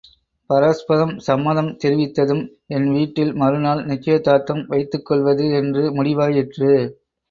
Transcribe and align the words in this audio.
பரஸ்பரம் 0.49 1.13
சம்மதம் 1.19 1.69
தெரிவித்ததும் 1.83 2.41
என் 2.67 2.89
வீட்டில் 2.91 3.33
மறுநாள் 3.35 3.85
நிச்சயதார்த்தம் 3.85 4.65
வைத்துக் 4.67 5.05
கொள்வது 5.05 5.47
என்று 5.53 5.85
முடிவாயிற்று. 5.95 6.73